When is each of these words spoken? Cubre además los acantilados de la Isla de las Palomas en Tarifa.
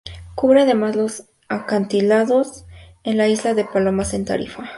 Cubre 0.33 0.63
además 0.63 0.95
los 0.95 1.25
acantilados 1.47 2.65
de 3.03 3.13
la 3.13 3.27
Isla 3.27 3.53
de 3.53 3.65
las 3.65 3.71
Palomas 3.71 4.15
en 4.15 4.25
Tarifa. 4.25 4.63